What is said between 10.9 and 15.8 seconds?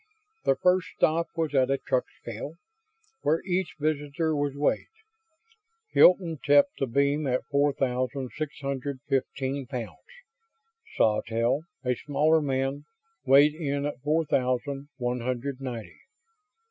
Sawtelle, a smaller man, weighed in at four thousand one hundred